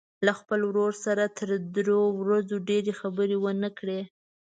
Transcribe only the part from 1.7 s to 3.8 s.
درې ورځو ډېرې خبرې ونه